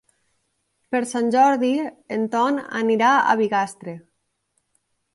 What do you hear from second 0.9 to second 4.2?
Per Sant Jordi en Ton anirà a Bigastre.